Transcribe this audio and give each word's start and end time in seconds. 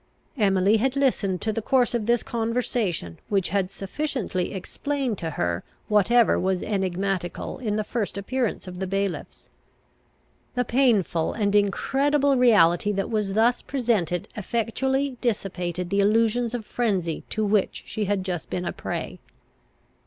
Emily 0.35 0.77
had 0.77 0.95
listened 0.95 1.41
to 1.41 1.53
the 1.53 1.61
course 1.61 1.93
of 1.93 2.07
this 2.07 2.23
conversation, 2.23 3.19
which 3.29 3.49
had 3.49 3.69
sufficiently 3.69 4.51
explained 4.51 5.19
to 5.19 5.29
her 5.29 5.63
whatever 5.89 6.39
was 6.39 6.63
enigmatical 6.63 7.59
in 7.59 7.75
the 7.75 7.83
first 7.83 8.17
appearance 8.17 8.67
of 8.67 8.79
the 8.79 8.87
bailiffs. 8.87 9.47
The 10.55 10.65
painful 10.65 11.33
and 11.33 11.53
incredible 11.53 12.35
reality 12.35 12.91
that 12.93 13.11
was 13.11 13.33
thus 13.33 13.61
presented 13.61 14.27
effectually 14.35 15.17
dissipated 15.21 15.91
the 15.91 15.99
illusions 15.99 16.55
of 16.55 16.65
frenzy 16.65 17.23
to 17.29 17.45
which 17.45 17.83
she 17.85 18.05
had 18.05 18.23
just 18.25 18.49
been 18.49 18.65
a 18.65 18.73
prey. 18.73 19.19